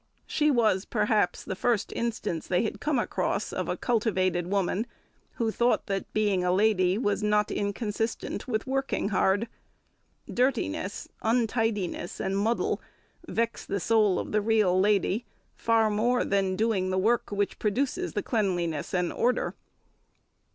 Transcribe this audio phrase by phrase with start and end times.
[0.25, 4.87] She was, perhaps, the first instance they had come across of a cultivated woman
[5.33, 9.47] who thought that "being a lady" was not inconsistent with working hard.
[10.27, 12.81] Dirtiness, untidiness, and muddle
[13.27, 15.23] vex the soul of the "real lady"
[15.55, 19.53] far more than doing the work which produces cleanliness and order.